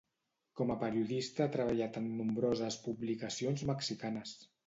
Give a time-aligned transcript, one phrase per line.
[0.59, 4.35] Com a periodista ha treballat en nombroses publicacions mexicanes.